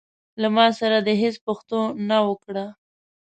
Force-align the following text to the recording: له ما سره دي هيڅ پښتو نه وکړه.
له 0.41 0.47
ما 0.55 0.67
سره 0.79 0.97
دي 1.05 1.13
هيڅ 1.23 1.35
پښتو 1.47 1.79
نه 2.09 2.17
وکړه. 2.27 2.65